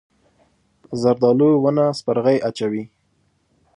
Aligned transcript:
زردالو 1.01 1.49
ونه 1.63 1.85
سپرغۍ 1.99 2.37
اچوي. 2.47 2.83